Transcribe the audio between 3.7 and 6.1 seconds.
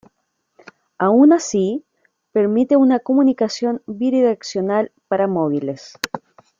bidireccional para móviles.